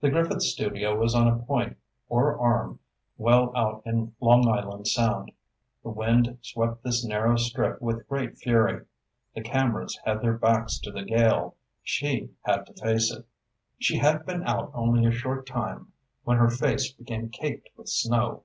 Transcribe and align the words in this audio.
The 0.00 0.08
Griffith 0.08 0.40
studio 0.40 0.96
was 0.98 1.14
on 1.14 1.28
a 1.28 1.36
point 1.36 1.76
or 2.08 2.38
arm 2.40 2.80
well 3.18 3.54
out 3.54 3.82
in 3.84 4.14
Long 4.18 4.48
Island 4.48 4.88
Sound. 4.88 5.32
The 5.84 5.90
wind 5.90 6.38
swept 6.40 6.82
this 6.82 7.04
narrow 7.04 7.36
strip 7.36 7.78
with 7.82 8.08
great 8.08 8.38
fury. 8.38 8.86
The 9.34 9.42
cameras 9.42 10.00
had 10.06 10.22
their 10.22 10.38
backs 10.38 10.78
to 10.78 10.90
the 10.90 11.04
gale. 11.04 11.56
She 11.82 12.30
had 12.46 12.64
to 12.68 12.72
face 12.72 13.10
it. 13.10 13.26
She 13.78 13.98
had 13.98 14.24
been 14.24 14.44
out 14.44 14.70
only 14.72 15.04
a 15.04 15.12
short 15.12 15.44
time 15.46 15.92
when 16.24 16.38
her 16.38 16.48
face 16.48 16.90
became 16.90 17.28
caked 17.28 17.68
with 17.76 17.90
snow. 17.90 18.44